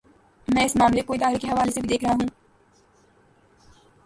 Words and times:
میں 0.47 0.63
اس 0.65 0.75
معاملے 0.75 1.01
کو 1.01 1.13
ادارے 1.13 1.37
کے 1.37 1.47
حوالے 1.47 1.71
سے 1.71 1.81
بھی 1.81 1.89
دیکھ 1.89 2.05
رہا 2.05 2.13
ہوں۔ 2.13 2.27